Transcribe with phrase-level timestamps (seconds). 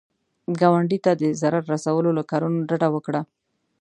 [0.59, 3.21] ګاونډي ته د ضرر رسولو له کارونو ډډه وکړه